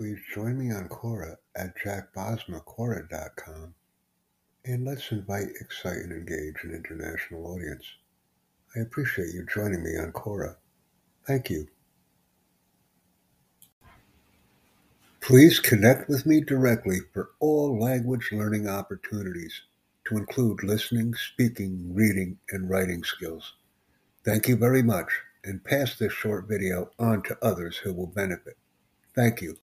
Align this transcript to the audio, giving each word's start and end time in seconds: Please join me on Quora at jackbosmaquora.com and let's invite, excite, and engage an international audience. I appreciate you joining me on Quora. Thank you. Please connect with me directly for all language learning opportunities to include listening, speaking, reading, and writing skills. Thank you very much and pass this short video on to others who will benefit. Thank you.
Please 0.00 0.18
join 0.34 0.58
me 0.58 0.72
on 0.72 0.88
Quora 0.88 1.36
at 1.54 1.76
jackbosmaquora.com 1.76 3.74
and 4.64 4.84
let's 4.86 5.12
invite, 5.12 5.48
excite, 5.60 5.98
and 5.98 6.10
engage 6.10 6.64
an 6.64 6.74
international 6.74 7.46
audience. 7.46 7.84
I 8.74 8.80
appreciate 8.80 9.34
you 9.34 9.44
joining 9.52 9.84
me 9.84 9.98
on 9.98 10.12
Quora. 10.12 10.56
Thank 11.26 11.50
you. 11.50 11.68
Please 15.20 15.60
connect 15.60 16.08
with 16.08 16.24
me 16.24 16.40
directly 16.40 17.00
for 17.12 17.32
all 17.38 17.78
language 17.78 18.30
learning 18.32 18.66
opportunities 18.66 19.60
to 20.06 20.16
include 20.16 20.62
listening, 20.62 21.12
speaking, 21.12 21.94
reading, 21.94 22.38
and 22.48 22.70
writing 22.70 23.04
skills. 23.04 23.52
Thank 24.24 24.48
you 24.48 24.56
very 24.56 24.82
much 24.82 25.10
and 25.44 25.62
pass 25.62 25.98
this 25.98 26.14
short 26.14 26.48
video 26.48 26.90
on 26.98 27.22
to 27.24 27.36
others 27.42 27.76
who 27.76 27.92
will 27.92 28.06
benefit. 28.06 28.56
Thank 29.14 29.42
you. 29.42 29.58